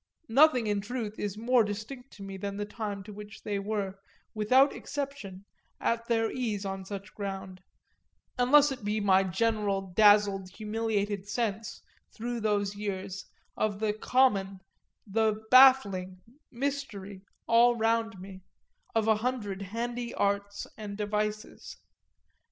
Nothing 0.29 0.65
in 0.65 0.81
truth 0.81 1.19
is 1.19 1.37
more 1.37 1.63
distinct 1.63 2.09
to 2.13 2.23
me 2.23 2.35
than 2.35 2.57
the 2.57 2.65
tune 2.65 3.03
to 3.03 3.13
which 3.13 3.43
they 3.43 3.59
were, 3.59 3.99
without 4.33 4.73
exception, 4.73 5.45
at 5.79 6.07
their 6.07 6.31
ease 6.31 6.65
on 6.65 6.83
such 6.85 7.13
ground 7.13 7.61
unless 8.39 8.71
it 8.71 8.83
be 8.83 8.99
my 8.99 9.23
general 9.23 9.93
dazzled, 9.93 10.49
humiliated 10.49 11.27
sense, 11.29 11.83
through 12.11 12.39
those 12.39 12.75
years, 12.75 13.25
of 13.55 13.79
the 13.79 13.93
common, 13.93 14.61
the 15.05 15.43
baffling, 15.51 16.19
mastery, 16.49 17.21
all 17.45 17.75
round 17.75 18.19
me, 18.19 18.41
of 18.95 19.07
a 19.07 19.17
hundred 19.17 19.61
handy 19.61 20.15
arts 20.15 20.65
and 20.77 20.97
devices. 20.97 21.77